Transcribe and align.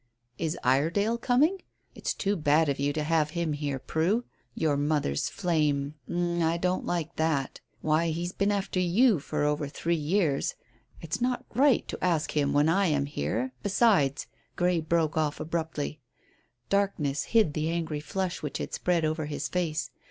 "Is 0.39 0.57
Iredale 0.63 1.19
coming? 1.19 1.61
It's 1.93 2.15
too 2.15 2.35
bad 2.35 2.69
of 2.69 2.79
you 2.79 2.91
to 2.91 3.03
have 3.03 3.29
him 3.37 3.53
here, 3.53 3.77
Prue. 3.77 4.23
Your 4.55 4.75
mother's 4.75 5.29
flame 5.29 5.93
um, 6.09 6.41
I 6.41 6.55
like 6.59 7.17
that. 7.17 7.59
Why, 7.81 8.07
he's 8.09 8.31
been 8.31 8.51
after 8.51 8.79
you 8.79 9.19
for 9.19 9.43
over 9.43 9.67
three 9.67 9.93
years. 9.95 10.55
It's 11.01 11.21
not 11.21 11.45
right 11.53 11.87
to 11.87 12.03
ask 12.03 12.31
him 12.35 12.51
when 12.51 12.67
I 12.67 12.87
am 12.87 13.05
here, 13.05 13.53
besides" 13.61 14.25
Grey 14.55 14.79
broke 14.79 15.17
off 15.17 15.39
abruptly. 15.39 16.01
Darkness 16.69 17.25
hid 17.25 17.53
the 17.53 17.69
angry 17.69 17.99
flush 17.99 18.41
which 18.41 18.57
had 18.57 18.73
spread 18.73 19.05
over 19.05 19.27
his 19.27 19.47
face. 19.47 19.91